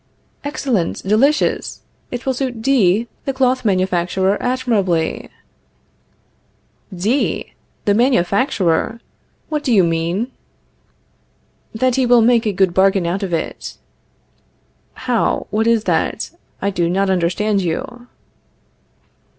[0.43, 1.81] Excellent, delicious!
[2.09, 5.29] It will suit D, the cloth manufacturer, admirably.
[6.91, 7.53] D,
[7.85, 8.99] the manufacturer!
[9.49, 10.31] What do you mean?
[11.75, 13.77] That he will make a good bargain out of it.
[15.05, 15.45] How?
[15.51, 16.31] What is that?
[16.63, 18.07] I do not understand you.